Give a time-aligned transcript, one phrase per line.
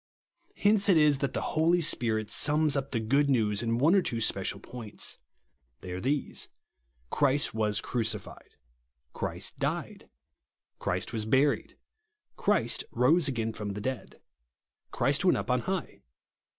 [0.55, 4.01] Hence it is that the Holy Spirit sums up the good news in one or
[4.01, 5.19] two special points.
[5.81, 6.47] They are these:
[7.11, 8.55] Christ was cruci fied.
[9.13, 10.09] Christ died.
[10.79, 11.77] Christ was buried.
[12.35, 14.19] Christ rose again from the dead.
[14.89, 15.99] Christ went up on high.